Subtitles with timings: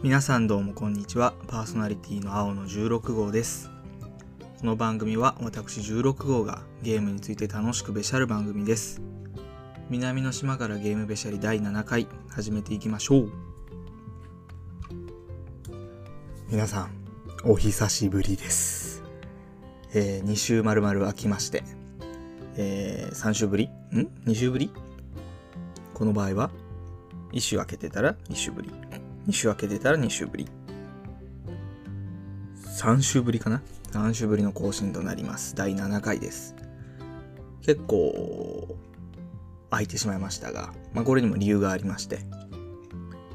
[0.00, 1.34] 皆さんどうもこんにちは。
[1.48, 3.68] パーソナリティの青の16号です。
[4.60, 9.02] この番組は私16号がゲームについて楽しくべしゃる番組です。
[9.90, 13.32] 南の島からゲームべしゃり第7回始めていきましょう。
[16.48, 16.90] 皆さん、
[17.42, 19.02] お久しぶりです。
[19.94, 21.64] えー、2週まるまる空きまして、
[22.56, 23.64] えー、3週ぶり？
[23.66, 24.70] ん ?2 週ぶり？
[25.92, 26.50] この場合は、
[27.32, 28.70] 1週空けてたら2週ぶり。
[29.28, 30.48] 2週空けてたら2週ぶり。
[32.64, 35.54] 3週ぶりかな ?3 週ぶりの更新となります。
[35.54, 36.56] 第7回です。
[37.60, 38.74] 結構、
[39.68, 42.20] 空いてしまいましたが、まあこれにも理由がありまして、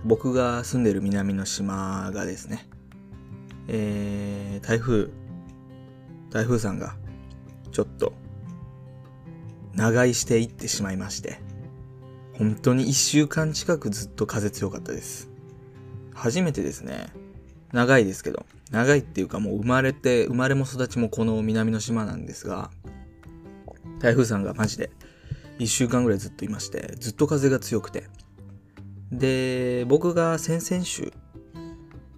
[0.04, 2.68] 僕が住んでる南の島がですね、
[3.68, 5.10] えー、台風、
[6.32, 6.96] 台風さんが、
[7.72, 8.14] ちょっと、
[9.76, 11.40] 長居していってしまいまして、
[12.34, 15.33] 本当に1週間近くずっと風強かったです。
[16.14, 17.08] 初めてですね。
[17.72, 18.46] 長いですけど。
[18.72, 22.72] 長いっていうかもう生まれて、生まれも育ちもこの南の島なんですが、
[24.00, 24.90] 台風さんがマジで
[25.60, 28.06] 1週間ぐらいずっといまして、ずっと風が強くて。
[29.12, 31.14] で、僕が先々週、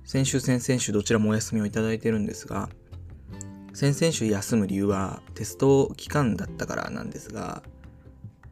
[0.06, 2.70] 先週先々週どちらもお休みをいただいてるんですが、
[3.74, 7.64] 先々週休む理由はテスト期間だったからなんですが、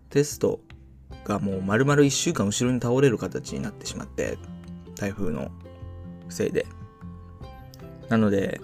[0.10, 0.60] テスト
[1.24, 4.38] がもう丸々1週間後ろに倒れる形になってしまって、
[5.04, 5.52] 台風の
[6.30, 6.66] せいで。
[8.08, 8.62] なので、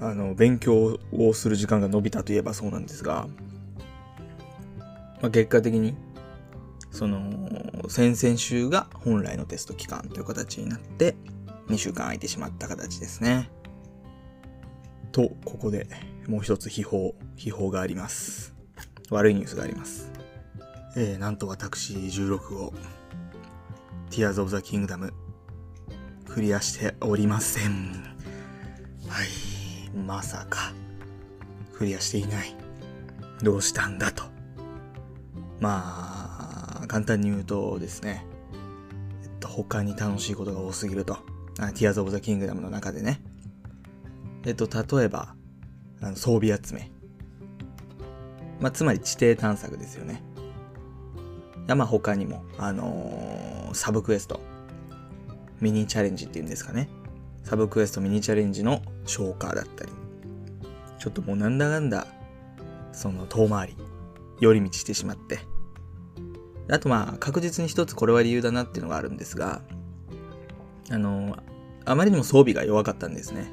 [0.00, 3.26] あの、勉強をする時間が伸びたといえばそうなんですが、
[5.22, 5.96] まあ、結果的に、
[6.90, 11.16] その、先々週が本来のテスト期間という形になって、
[11.68, 13.50] 2週間空いてしまった形ですね。
[15.10, 15.86] と、ここで
[16.26, 18.54] もう一つ秘宝、秘宝があります。
[19.10, 20.12] 悪いニュースがあります。
[20.96, 22.74] えー、なんと私16号、
[24.10, 25.12] Tears of the Kingdom、
[26.26, 27.92] クリアしておりません。
[29.06, 30.72] はい、まさか、
[31.74, 32.54] クリアしていない。
[33.42, 34.24] どうしたんだと。
[35.60, 38.24] まあ、簡単に言うとですね、
[39.22, 41.18] えっと、他に楽しいことが多すぎると。
[41.60, 43.20] あ Tears of the Kingdom の中でね。
[44.44, 45.34] えっと、例えば、
[46.00, 46.90] あの装備集め。
[48.60, 50.22] まあ、つまり地底探索ですよね。
[51.74, 54.40] まあ他にも、あのーサブクエスト、
[55.60, 56.88] ミニチャレンジっていうんですかね。
[57.44, 59.92] サブクエストミニチャレンジの消化だったり、
[60.98, 62.06] ちょっともうなんだかんだ、
[62.92, 63.76] その遠回り、
[64.40, 65.40] 寄り道してしまって。
[66.70, 69.62] あとまあ確実に一つこれは理由だなっていうのがあるんですが、
[70.90, 71.42] あのー
[71.84, 73.50] あまりにも装備が弱かったんですね。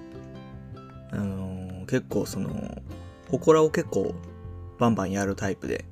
[1.12, 2.82] あのー結構その、
[3.30, 4.16] 祠を結構
[4.80, 5.86] バンバンやるタイプで、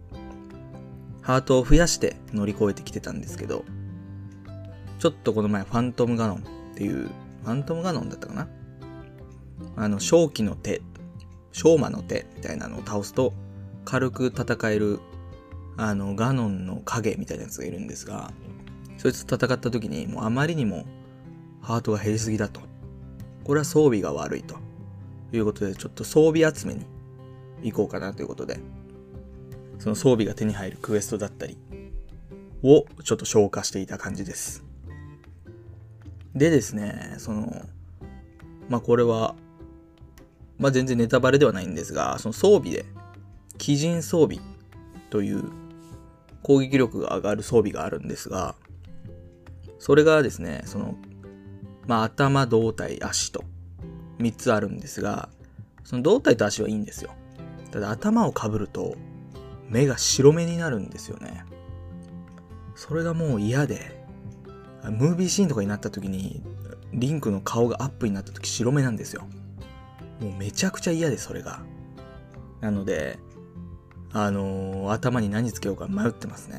[1.23, 3.65] ハートを増やして乗り越えてきてたんですけど、
[4.99, 6.41] ちょっとこの前ファントムガノンっ
[6.75, 8.47] ていう、ファントムガノンだったかな？
[9.75, 10.81] あの、正気の手、
[11.51, 13.33] 正魔の手みたいなのを倒すと、
[13.85, 14.99] 軽く戦える、
[15.77, 18.31] あの、ガノンの影みたいなやつがいるんですが、
[18.97, 20.85] そいつと戦った時に、もうあまりにも
[21.61, 22.61] ハートが減りすぎだと。
[23.43, 24.55] これは装備が悪いと。
[25.31, 26.85] いうことで、ちょっと装備集めに
[27.63, 28.59] 行こうかなということで、
[29.83, 31.57] その装備が手に入るクエストだったり
[32.63, 34.63] をちょっと消化していた感じです。
[36.33, 37.65] でですね、その、
[38.69, 39.35] まあこれは、
[40.57, 42.85] まあ全然ネタバレではないんですが、その装備で、
[43.61, 44.39] 鬼人装備
[45.09, 45.51] という
[46.43, 48.55] 攻撃力が上がる装備があるんですが、
[49.79, 50.95] それがですね、その、
[51.87, 53.43] まあ頭、胴体、足と
[54.19, 55.27] 3つあるんですが、
[55.83, 57.11] その胴体と足はいいんですよ。
[57.71, 58.95] ただ頭をかぶると
[59.73, 61.43] 目が白目になるんですよね。
[62.75, 64.05] それがもう嫌で、
[64.83, 66.43] ムービーシーンとかになった時に、
[66.93, 69.23] リンクの顔がアップになった時白目なんですよ。
[70.21, 71.63] もうめちゃくちゃ嫌で、それが。
[72.61, 73.17] なので、
[74.11, 76.57] あのー頭に何つけようか迷ってますね。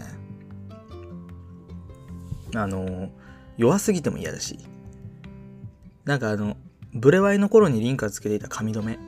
[2.57, 3.11] あのー
[3.57, 4.59] 弱すぎても嫌だし。
[6.05, 6.57] なんかあの、
[6.93, 8.99] ブレワイの頃にリンクがつけていた髪留め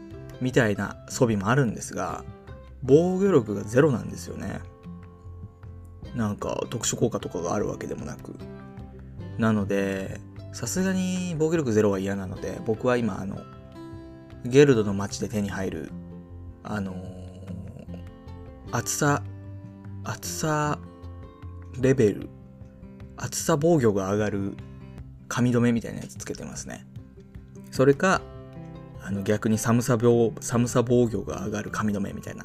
[0.41, 2.25] みたいな装備もあるんですが、
[2.87, 4.61] 防御力がゼロなんですよね。
[6.15, 8.37] なんか特殊効果とかがあるわけでもなく。
[9.39, 10.21] なので、
[10.53, 13.39] さすがに防御力ゼロは嫌なので、僕は今あの、
[14.45, 15.91] ゲルドの街で手に入る、
[16.63, 17.17] あのー
[18.73, 19.23] 厚さ、
[20.03, 20.79] 厚さ
[21.81, 22.29] レベル、
[23.17, 24.57] 厚さ防御が上がる
[25.29, 26.85] 髪留めみたいなやつつけてますね。
[27.71, 28.21] それか、
[29.03, 32.45] あの逆に寒さ病、寒さ防御が上がる髪留めみたいな。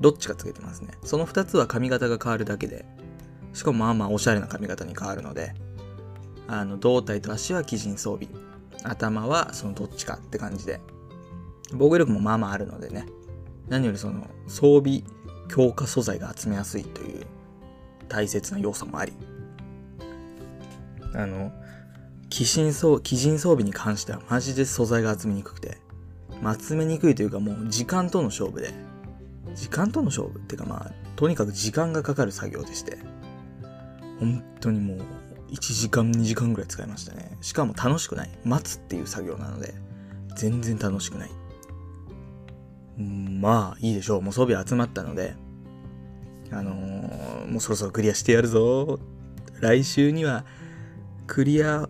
[0.00, 0.94] どっちかつけてますね。
[1.02, 2.84] その2つは髪型が変わるだけで、
[3.52, 5.54] しかもまあまあおしゃれな髪型に変わるので、
[6.46, 8.28] あの胴体と足は鬼人装備。
[8.82, 10.80] 頭はそのどっちかって感じで。
[11.72, 13.06] 防御力もまあまああるのでね。
[13.68, 15.02] 何よりその装備
[15.48, 17.26] 強化素材が集めやすいという
[18.08, 19.12] 大切な要素もあり。
[21.14, 21.52] あの
[22.26, 25.78] 鬼人装鬼人装備に関してはマジで素材が集めにくくて、
[26.42, 28.74] まあ、集めにくいというかもう時間との勝負で。
[29.54, 32.98] 時間との勝負っていうかまあとにかく時間がかかる作業でして。
[34.20, 34.98] 本当にもう
[35.50, 37.36] 1時間2時間ぐらい使いましたね。
[37.40, 38.30] しかも楽しくない。
[38.44, 39.74] 待つっていう作業なので
[40.36, 41.30] 全然楽しくない。
[42.96, 44.22] まあいいでしょう。
[44.22, 45.34] もう装備集まったので
[46.50, 48.98] あのー、もうそろそろクリアしてやるぞ。
[49.60, 50.44] 来週には
[51.26, 51.88] クリア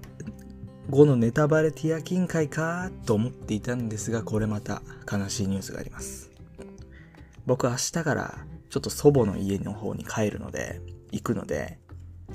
[0.90, 6.33] 後のネタバレティア金会かと思っていたんですがこれまた悲しいニュースがあります。
[7.46, 8.38] 僕明日から
[8.70, 10.80] ちょっと祖母の家の方に帰るので
[11.12, 11.78] 行くので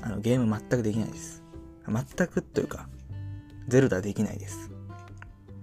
[0.02, 1.42] あのゲーム全くできないです
[1.86, 2.88] 全くというか
[3.68, 4.70] ゼルダできないです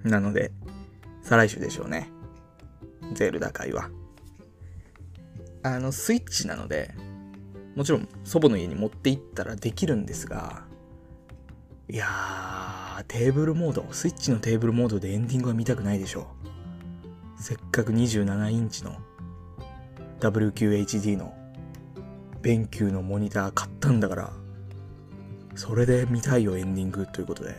[0.03, 0.51] なので
[1.21, 2.11] 再来週でしょうね
[3.13, 3.89] ゼルダ会は。
[5.63, 6.93] あの、スイッチなので、
[7.75, 10.63] もちろん祖母の家に持って行ったらできるんですが、
[11.89, 16.27] いやー、テーブルモード、スイッチのテーブルモードでエンディングは見たくないでしょ
[17.39, 17.41] う。
[17.41, 18.97] せっかく27インチの
[20.19, 21.33] WQHD の
[22.41, 24.33] 勉強のモニター買ったんだから、
[25.55, 27.55] それで見たいよエンディングということで、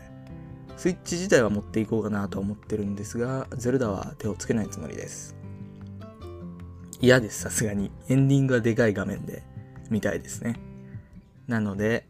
[0.76, 5.36] スイッチ自体は持っていこうかなと思ってるんですが、ゼルダは手をつけないつもりです。
[7.00, 7.90] 嫌です、さすがに。
[8.08, 9.42] エンディングはでかい画面で
[9.90, 10.60] 見たいですね。
[11.46, 12.06] なので、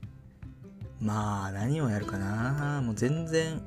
[1.00, 3.62] まあ、何をやるかなもう全然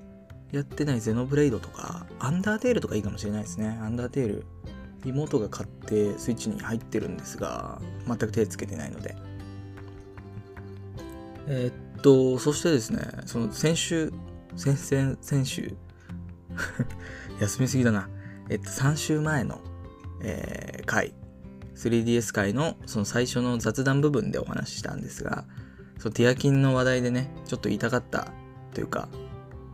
[0.51, 3.80] やってないゼノブレイドとか、アンダーテールとかいいかもしれないですね。
[3.81, 4.45] アンダーテール。
[5.06, 9.15] 妹が買ってスイッチに入ってるんですが、全く手つけてないので。
[11.48, 14.13] えー、っと、そしてですね、その先週、
[14.56, 15.75] 先々、先週
[17.39, 18.09] 休みすぎだな。
[18.50, 19.62] えっと、3週前の
[20.24, 21.13] えー、回
[21.75, 25.45] 3DS 回のその最初の雑談部分でお話ししたんですが
[25.97, 28.31] そのティアキンの話題でねちょっと言いたかった
[28.74, 29.09] というか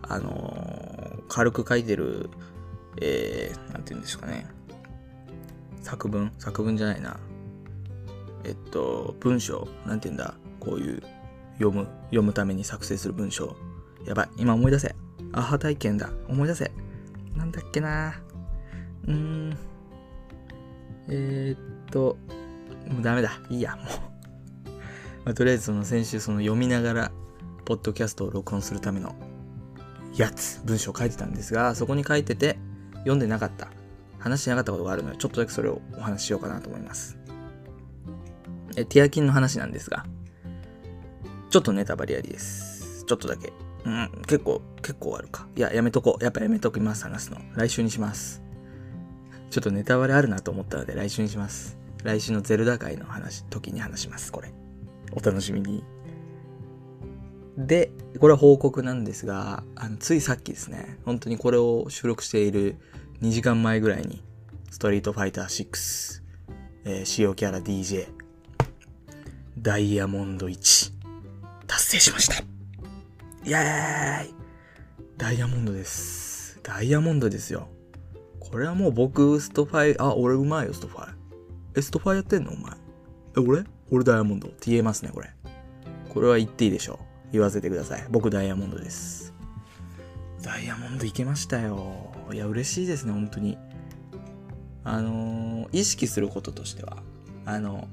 [0.03, 2.29] あのー、軽く書いてる
[2.99, 4.47] えー、て言うんですかね
[5.81, 6.31] 作文？
[6.37, 7.17] 作文じゃないな。
[8.43, 9.67] えっと文章？
[9.85, 10.35] なんて言うんだ？
[10.59, 11.01] こういう
[11.53, 13.55] 読む読むために作成する文章。
[14.05, 14.29] やばい。
[14.37, 14.95] 今思い出せ。
[15.33, 16.09] アハ体験だ。
[16.27, 16.71] 思い出せ。
[17.35, 18.15] なんだっけな。
[19.05, 19.57] うーん。
[21.09, 22.17] えー、っと、
[22.89, 23.31] もうダメだ。
[23.49, 23.85] いいや、もう。
[25.25, 27.11] まあ、とりあえずその先週その読みながら、
[27.65, 29.15] ポッドキャストを録音するための
[30.15, 32.57] やつ、文章書いてたんですが、そこに書いてて、
[32.99, 33.69] 読んでなかった、
[34.29, 37.17] 話してなかったことがあるので、ちょっとだけそれをお話ししようかなと思います。
[38.75, 40.05] え、ティアキンの話なんですが、
[41.49, 43.05] ちょっとネタバレありです。
[43.05, 43.53] ちょっとだけ。
[43.85, 45.47] うん、結構、結構あるか。
[45.55, 46.23] いや、やめとこう。
[46.23, 47.37] やっぱやめときます、話すの。
[47.55, 48.41] 来週にします。
[49.49, 51.77] ちょっとネタバレあるなと思ったので来週にします。
[52.03, 54.53] 来週のゼルダ界の話、時に話します、これ。
[55.13, 55.83] お楽しみに。
[57.57, 62.75] で、これは報告なんですが、あのついさっきですね、本当にこれを収録している
[63.21, 64.23] 2時間前ぐらいに、
[64.69, 66.21] ストリートファイター6、
[66.85, 68.07] えー、使用キャラ DJ、
[69.57, 70.93] ダイヤモンド1、
[71.65, 72.35] 達成しました
[73.43, 74.35] イェーイ
[75.17, 76.59] ダイヤモンドです。
[76.61, 77.69] ダイヤモンドですよ。
[78.39, 81.13] これはもう僕、ストファイ、あ、俺うまいよ、ストファイ。
[81.75, 82.51] え、ストファイやってんの？
[82.51, 82.71] お前。
[83.35, 83.63] え、俺？
[83.89, 85.33] 俺ダイヤモンドって言えますね、これ。
[86.09, 87.31] これは言っていいでしょう。
[87.31, 88.05] 言わせてください。
[88.11, 89.33] 僕ダイヤモンドです。
[90.43, 92.11] ダイヤモンドいけましたよ。
[92.33, 93.57] いや、嬉しいですね、本当に。
[94.83, 96.97] あのー、意識することとしては、
[97.45, 97.87] あの、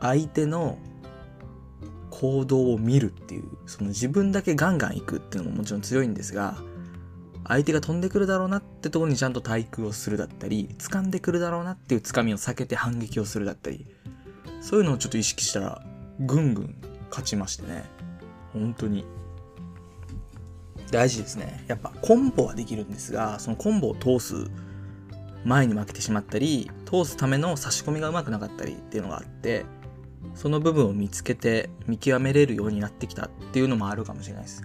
[0.00, 0.78] 相手の
[2.10, 6.56] 行動を見るっていう、その自分だけガンガン行くっていうのももちろん強いんですが、
[7.48, 13.86] 相手が飛んでくるだろうなってとこにちゃんと対空をするだったり、掴んでくるだろうなっていう掴みを避けて反撃をするだったり、
[14.60, 15.82] そういうのをちょっと意識したら、
[16.20, 16.74] ぐんぐん
[17.10, 17.84] 勝ちましてね。
[18.52, 19.04] 本当に。
[20.90, 21.64] 大事ですね。
[21.66, 24.50] やっぱコンボはできるんですが、そのコンボを通す
[25.44, 29.64] 前に負けてしまったり、通すための差し込みがうまくなかったりっていうのがあって、
[30.34, 34.62] その部分を見つけて見極めれるようになってきたっていうのもあるかもしれないです。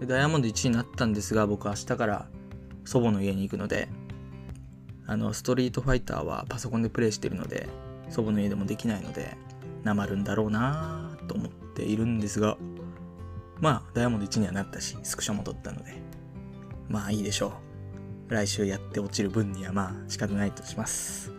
[0.00, 2.26] でダイヤモンド1位になったんですが、僕明日から
[2.84, 3.88] 祖母の家に行くので、
[5.06, 7.68] あの、ストリートファイターはパソコンでプレイしてるので、
[8.08, 9.36] 祖母の家でもできないので、
[9.82, 12.56] なまるんだろうなと思っているんですが、
[13.60, 15.94] まあ、ダイヤモンド1にはなったし、スクショも撮ったので、
[16.88, 17.52] まあいいでしょ
[18.28, 18.32] う。
[18.34, 21.32] 来週やって落ちる分にはまあ仕方ないとします。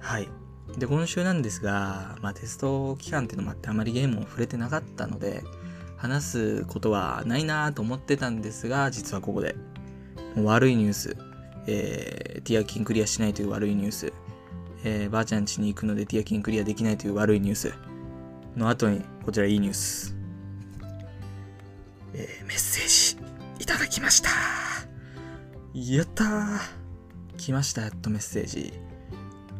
[0.00, 0.28] はい。
[0.78, 5.42] で、今週なんですが、まあテスト期間っていうのもあってあまりゲームを触れてなかったので、
[5.96, 9.56] 話すことはないなと思ってたんですが、実はここで、
[10.36, 11.16] 悪いニュース、
[11.66, 14.12] えー、ティアキンクリアしないという悪いニュース、
[14.84, 17.74] えー、ばあちゃん家に行くのでティアキンクリアできないという悪いニュース
[18.56, 20.17] の後に、こちらいいニュース。
[22.14, 24.30] えー、メッセージいただきました。
[25.74, 26.58] やったー。
[27.36, 28.72] 来ました、やっとメッセージ。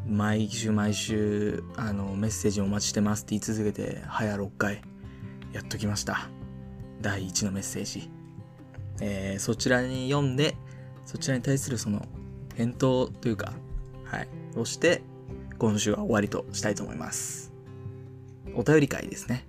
[0.07, 4.83] 毎週毎週、あの、メッセージお待ちしてますって言い続けて、早6回、
[5.53, 6.29] やっと来ました。
[7.01, 8.11] 第1のメッセージ。
[9.01, 10.57] えー、そちらに読んで、
[11.05, 12.07] そちらに対するその、
[12.57, 13.53] 返答というか、
[14.05, 15.03] はい、をして、
[15.59, 17.53] 今週は終わりとしたいと思います。
[18.55, 19.47] お便り会ですね。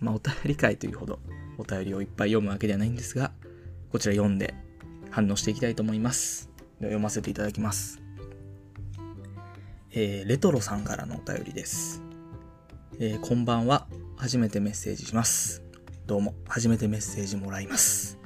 [0.00, 1.18] まあ、お便り会というほど、
[1.58, 3.32] お便りをいっぱい読むわけではないんですが、
[3.90, 4.54] こちら読んで
[5.10, 6.50] 反応していきたいと思います。
[6.80, 8.02] では読ませていただきます。
[9.92, 12.02] えー、レトロさんからのお便りです。
[12.98, 13.86] えー、こんばんは。
[14.16, 15.62] 初めてメッセージします。
[16.06, 18.18] どうも、初めてメッセージもらいます。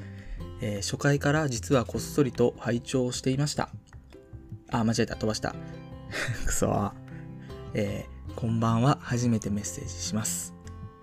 [0.61, 3.69] えー、初回から実はこっそりと拝聴していました。
[4.71, 5.55] あ、間違えた、飛ばした。
[6.47, 6.93] くそ
[7.75, 8.99] えー、こんばんは。
[9.03, 10.58] 初めてメッセージします。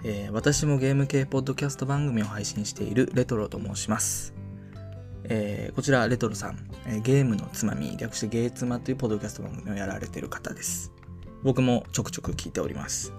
[0.07, 4.35] えー、私もゲーム系ポッドキャスト番組を配信しているレトロと申します。
[5.23, 10.91] えー、こちらレトロさん、えー、ゲームのつまみ、略してゲーツマというポッドキャスト番組をやられている方です。
[11.41, 13.13] 僕もちょくちょく聞いております。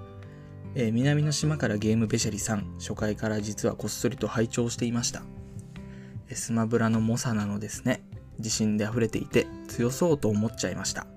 [0.77, 5.23] え、南の島からゲームべしゃりさん、初回から実はこっそりと拝聴していました。
[6.33, 8.05] スマブラの猛者なのですね。
[8.39, 11.09] 自信で溢れていて強そうと思っちゃいました。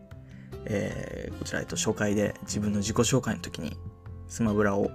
[0.65, 3.77] え、こちら、えっと、初回で自分の自己紹介の時に
[4.27, 4.89] スマブラを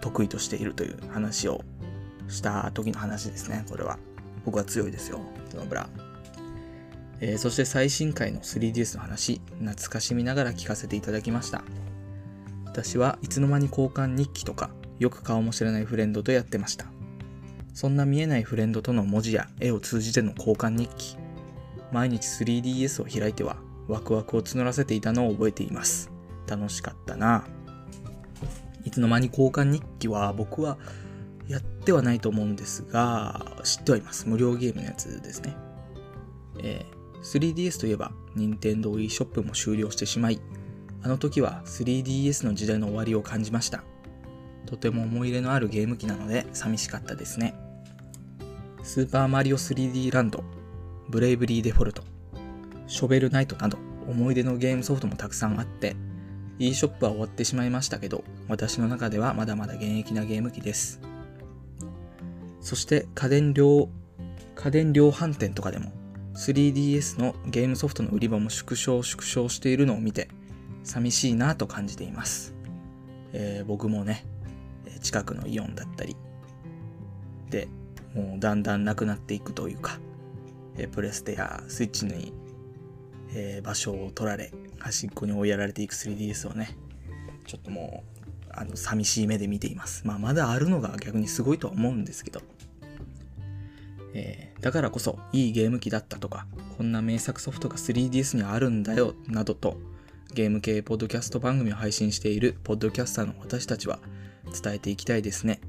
[0.00, 1.62] 得意としているという話を
[2.28, 3.98] した時の話ですね、これは。
[4.44, 5.88] 僕は強いですよ、スマブラ。
[7.20, 11.62] えー、そして最新回の 3DS の話、懐かしみながら聞かせていただきました。
[12.64, 16.86] 私はいつの間に交換日記とか、よく顔も知らないフレンドとやってました。
[17.74, 21.16] そんな見えないフレンドとの文字や絵を通じての交換日記。
[21.92, 23.56] 毎日 3DS を開いては
[23.88, 26.10] ワクワクを募らせていたのを覚えています。
[26.46, 27.44] 楽しかったな。
[28.84, 30.78] いつの間に交換日記は僕は
[31.48, 34.28] やってはないと思うんですが、知ってはいます。
[34.28, 35.56] 無料ゲームのやつですね。
[36.62, 40.40] えー、3DS といえば、任天堂 e ショップも終了してしまい、
[41.02, 43.82] あの時は 3DS の時代の終わりを感じました。
[44.66, 47.54] とても思い入れのあるゲーム機なので寂しかったですね。
[48.82, 50.44] スーパーマリオ 3D ランド、
[51.08, 52.02] ブレイブリーデフォルト、
[52.86, 55.96] ショベルナイトなど思い出のゲームソフトもたくさんあって、
[56.58, 61.00] e ショップは終わってしまいましたけど、私の中ではまだまだ現役なゲーム機です。
[62.60, 63.88] そして家電量、
[64.54, 65.92] 家電量販店とかでも
[66.34, 70.28] 3DS のゲームソフトの売り場も縮小縮小しているのを見て
[70.82, 72.54] 寂しいなと感じています。
[73.32, 74.24] えー、僕もね、
[75.00, 76.16] 近くのイオンだったり
[77.50, 77.68] で
[78.14, 79.98] もうだんだんなくなっていくというか、
[80.76, 82.32] え、プレステやスイッチに、
[83.34, 86.76] えー、場所を取られ端っこに追いやられていく 3DS をね
[87.46, 88.18] ちょっともう
[88.50, 90.06] あの寂しい目で見ています。
[90.06, 92.40] まあ、まだあるのが逆にすごいとは思うんですけど、
[94.14, 99.78] えー、だからこそいいゲーム機だったとか、こんな名作ソフトが 3DS にあるんだよ、などと、
[100.34, 104.00] ゲーム系ポッドキャスト番組を配信しているポッドキャスターの私たちは
[104.62, 105.60] 伝えていきたいですね。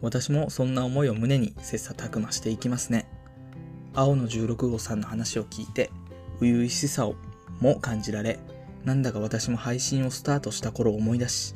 [0.00, 3.06] 私もそんな思いを胸に切磋琢磨していきますね。
[3.94, 5.90] 青の16号さんの話を聞いて、
[6.40, 7.16] 初々しさを
[7.60, 8.38] も感じられ、
[8.84, 11.54] なんだか私も配信をスタートした頃を思い出し、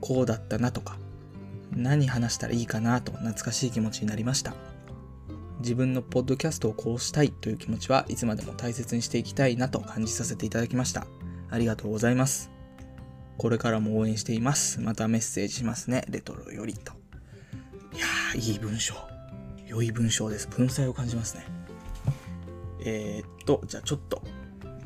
[0.00, 0.98] こうだったなとか、
[1.72, 4.54] 何話したらいいかなと懐かしい気持ちになりました。
[5.60, 11.06] 自分のポッドキャストをこうしたいという気持ちはいつまでも大切にしていきたいなと感じさせていただきました。
[11.50, 12.50] ありがとうございます。
[13.36, 14.80] これからも応援しています。
[14.80, 16.04] またメッセージしますね。
[16.08, 16.92] レトロよりと。
[17.94, 18.94] いやー、いい文章。
[19.66, 20.48] 良い文章です。
[20.48, 21.59] 文才を感じますね。
[22.84, 24.22] えー、っと、じゃあちょっと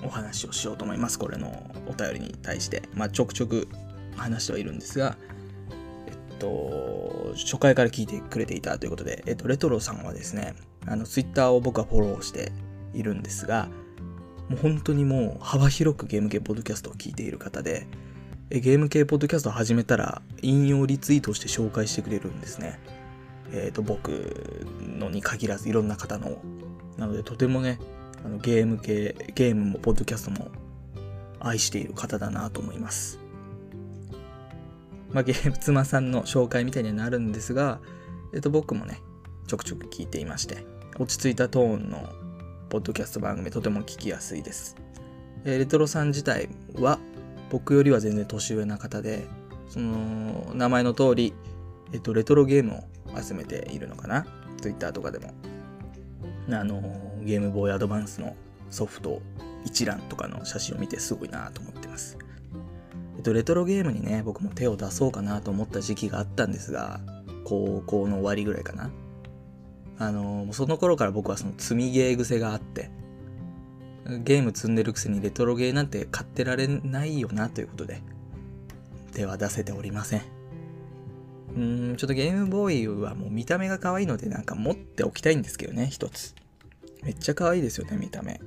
[0.03, 1.19] お話をしようと思います。
[1.19, 2.83] これのお便りに対して。
[2.95, 3.69] まあ、ちょくちょく
[4.17, 5.17] 話してはいるんですが、
[6.07, 10.55] えっと、初回から聞いてくれていたということで、えっと、レトロさんはですね、
[10.87, 12.53] あの、ツイッターを僕はフォローして
[12.93, 13.69] いるんですが、
[14.49, 17.87] もう本当にもう幅広くゲーム系ポッドキャストを聞いている方で、
[18.51, 22.79] えゲーム系ポッドキャストを始めたら引用リツイートして紹介してくれるんですね。
[23.53, 24.11] えっ、ー、と、僕
[24.81, 26.43] のに限らずいろんな方の。
[26.97, 27.79] なのでとてもね、
[28.25, 30.49] あのゲーム系、ゲームもポッドキャストも
[31.41, 33.19] 愛している方だなと思います。
[35.11, 37.81] まあ、ゲーム妻さんの紹介みたいにはなるんですが、
[38.33, 39.01] えっと、僕もね、
[39.47, 40.67] ちょくちょく聞いていまして、
[40.99, 42.09] 落ち着いたトーンの
[42.69, 44.77] ポッドキャスト番組とても聞きやすいです。
[45.45, 46.99] えレトロさん自体は
[47.51, 49.27] 僕よりは全然年上な方で、
[49.69, 51.35] その名前の通り、
[51.93, 52.83] えっと、レトロゲーム
[53.15, 54.27] を集めているのかな
[54.61, 55.33] ?Twitter とかでも。
[56.51, 56.83] あの、
[57.23, 58.37] ゲームボーイアドバンスの
[58.71, 59.23] ソフト
[59.65, 62.19] 一覧とかの写真を見てすごいなと思ってます。
[63.17, 67.01] えっと、レトロゲームにね、僕も手を出そうかなと思った時期があったんですが、
[67.45, 68.91] 高校の終わりぐらいかな。
[69.99, 72.91] あの、その頃から僕はその積みゲー癖があって、
[74.07, 78.03] ゲーム積んでるくせにレトロゲーなんて買ってられないよなということで、
[79.13, 80.34] 手は出せておりません。
[81.54, 86.34] うーん、ちょっとゲームボーイはもう見た目が可愛いのでなんか持っておきたいんですけどね、一つ。
[87.02, 88.40] めっちゃ可愛いですよね、見た目。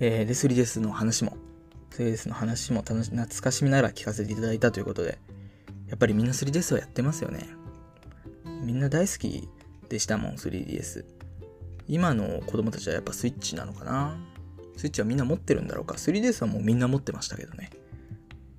[0.00, 1.36] えー、で、3DS の話も、
[1.90, 5.18] 3DS の話も楽し懐かしみながら聞かせていただいたということで、
[5.88, 7.46] やっぱりみんな 3DS はやってますよね。
[8.62, 9.48] みんな大好き
[9.88, 11.04] でしたもん、3DS。
[11.86, 14.16] 今の子供たちはやっぱスイッチなのかな？
[14.76, 17.70] スイッチはみんな持ってるんだろうか ?3DS はもうみんな持ってましたけどね。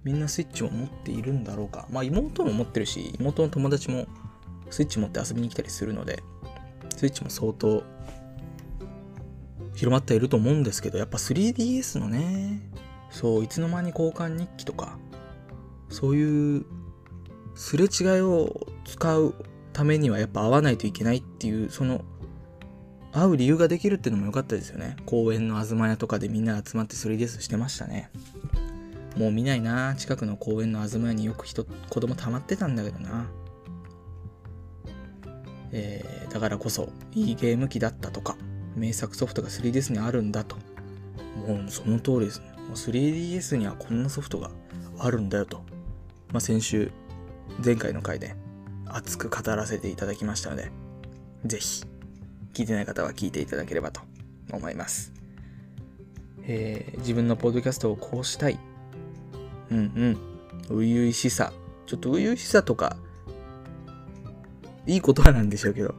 [0.05, 1.87] みんなスイッチを持っているんだろうか。
[1.91, 4.07] まあ妹も持ってるし、妹の友達も
[4.69, 6.21] スイッチ持って遊びに来たりするので、
[6.95, 7.83] スイッチも相当
[9.73, 12.61] 広まっていると思うんですけど、やっぱ 3DS のね、
[13.09, 14.99] そう、いつの間に交換日記とか、
[15.89, 16.65] そういう
[17.55, 19.33] すれ違いを使う
[19.73, 22.05] ためにはやっぱ会わないといけないっていう、その、
[23.11, 24.97] 会う理由ができるっていうのも良かったですよね。
[25.05, 28.11] 公園の東屋とかでみんな集まって 3DS してましたね。
[29.15, 29.95] もう見ないな。
[29.95, 33.27] 近くの公園の東屋によく人子供溜まってたんだけどな。
[35.71, 38.37] えー、だからこそいいゲーム機だったとか
[38.75, 40.57] 名作ソフトが 3DS にあるんだと。
[41.47, 42.55] もうその通りですね。
[42.67, 44.51] もう 3DS にはこんなソフトが
[44.99, 45.57] あるんだよと、
[46.31, 46.91] まあ、先週
[47.63, 48.35] 前回の回で
[48.85, 50.71] 熱く語らせていただきましたので
[51.45, 51.83] ぜひ
[52.53, 54.01] 聞いてない方は聞いていただければと
[54.51, 55.13] 思います、
[56.43, 58.59] えー、自分のポッドキャストをこうしたい
[59.71, 60.17] うんうん。
[60.63, 61.53] 初々しさ。
[61.85, 62.97] ちょっと初々しさとか、
[64.87, 65.93] いい言葉なんでしょうけど、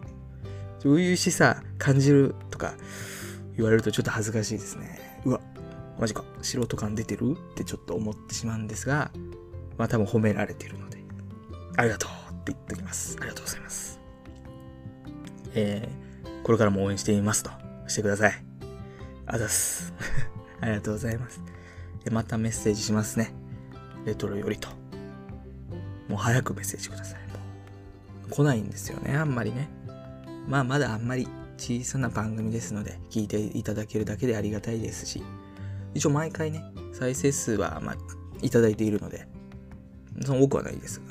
[0.78, 2.74] 初々しさ感じるとか
[3.56, 5.20] 言われるとちょっと恥ずかしいですね。
[5.24, 5.40] うわ、
[5.98, 7.32] マジか、素人感出てる？
[7.32, 9.10] ってちょっと思ってしまうんですが、
[9.78, 10.98] まあ多分褒められてるので、
[11.76, 13.16] ありがとうって言っておきます。
[13.20, 14.00] ありがとうございます。
[15.54, 17.50] えー、これからも応援していますと
[17.86, 18.44] してください。
[19.26, 19.92] あざす。
[20.60, 21.40] ありがとうございます。
[22.10, 23.32] またメッセージしますね。
[24.06, 24.68] レトロよりと。
[26.08, 27.20] もう早くメッセージください。
[28.30, 29.68] 来ないんですよね、あんまりね。
[30.48, 35.22] まあまだあんまり小さな番組ですので、聞いていただけるだけでありがたいですし、
[35.94, 37.96] 一応毎回ね、再生数はまあ
[38.42, 39.28] いただいているので、
[40.24, 41.06] その多くはないですが、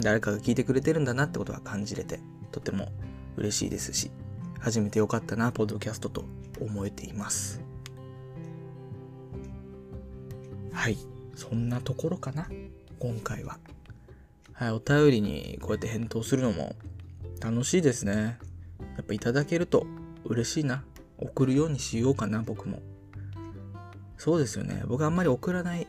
[0.00, 2.88] 誰かが聞いてくれてるんだなってことは感じれて、とても
[3.36, 4.10] 嬉しいですし、
[4.58, 6.24] 初めてよかったな、ポッドキャストと
[6.60, 7.60] 思えています。
[10.72, 10.96] はい。
[11.34, 12.48] そんなところかな？
[12.98, 13.58] 今回は。
[14.52, 16.76] はい、お便りにこうやって返答するのも
[17.40, 18.38] 楽しいですね。
[18.96, 19.86] やっぱいただけると
[20.24, 20.84] 嬉しいな。
[21.18, 22.80] 送るようにしようかな、僕も。
[24.16, 24.84] そうですよね。
[24.86, 25.86] 僕あんまり送らない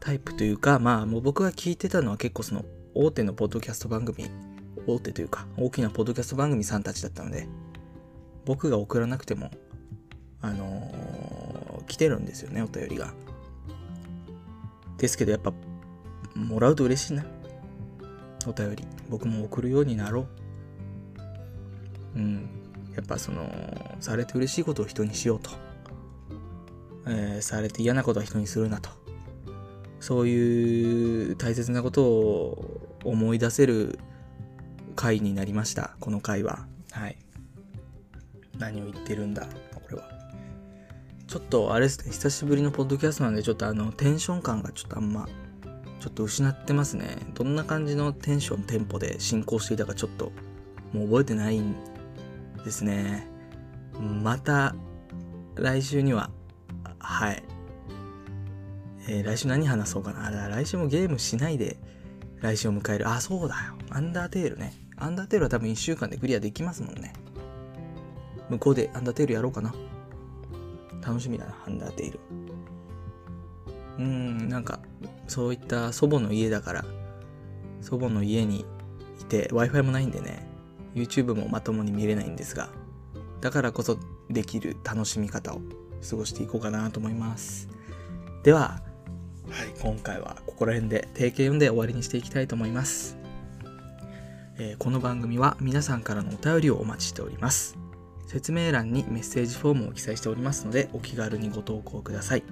[0.00, 4.30] タイプというか、まあもう僕が聞いてたのは結構その大手のポッドキャスト番組、
[4.86, 7.46] 大手というか大きなポッドキャスト番組さんたちだったので、
[8.44, 9.50] 僕が送らなくても、
[10.40, 13.12] あのー、来てるんですよね、お便りが。
[14.98, 15.52] ですけどやっぱ、
[16.34, 17.24] もらうと嬉しいな。
[18.46, 18.84] お便り。
[19.08, 20.26] 僕も送るようになろ
[22.14, 22.18] う。
[22.18, 22.48] うん。
[22.94, 25.50] やっぱその、されて嬉しいことを人にしようと。
[27.06, 28.90] えー、されて嫌なことは人にするなと。
[30.00, 33.98] そういう大切なことを思い出せる
[34.94, 35.96] 回になりました。
[36.00, 36.66] この回は。
[36.90, 37.16] はい。
[38.58, 39.46] 何を言ってるんだ、
[41.28, 45.28] ちょっとあれですね、久しぶりのポッドキャストなんで、ちょっとあの、テンション感がちょっとあんま、
[46.00, 47.18] ちょっと失ってますね。
[47.34, 50.32] どんな感じのテンション、テンポで進行していたかちょっと、
[50.94, 51.76] もう覚えてないん
[52.64, 53.28] ですね。
[54.00, 54.74] また、
[55.54, 56.30] 来週には、
[56.98, 57.42] はい。
[59.06, 60.28] えー、来週何話そうかな。
[60.28, 61.76] あ来週もゲームしないで、
[62.40, 63.06] 来週を迎える。
[63.06, 63.74] あ、そうだよ。
[63.90, 64.72] アンダーテールね。
[64.96, 67.12] アンダーテールは多分1週間でクリアできますもんね。
[68.48, 69.74] 向こうでアンダーテールやろうかな。
[71.08, 72.20] 楽しみだな、ハンダーテイル。
[73.98, 74.80] うーん、なんか、
[75.26, 76.84] そういった祖母の家だから、
[77.80, 78.66] 祖母の家に
[79.18, 80.46] いて、Wi-Fi もないんでね、
[80.94, 82.68] YouTube もまともに見れないんですが、
[83.40, 83.96] だからこそ
[84.28, 85.62] できる楽しみ方を
[86.08, 87.68] 過ごしていこうかなと思います。
[88.42, 88.82] では、
[89.48, 93.16] はい、今回はここら辺で定型読んで終わりにしていきたいと思います。
[94.58, 97.77] えー、この番組は皆さんからのお便りをお待ちしております。
[98.28, 102.44] 説明欄にメッセージフォームを記載しておりますので、お気軽にご投稿ください。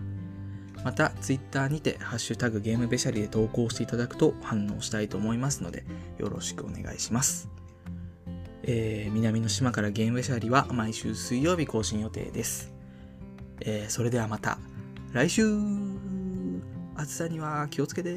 [0.82, 5.84] また、Twitter にて、ハッシュタグゲームべしゃりで投稿していただくと反応したいと思いますので、
[6.18, 7.48] よろしくお願いします。
[8.62, 12.72] えー南の島からゲームべしゃりは毎週水曜日更新予定です。
[13.60, 14.58] えーそれではまた
[15.12, 15.44] 来週
[16.96, 18.14] 暑さには気をつけて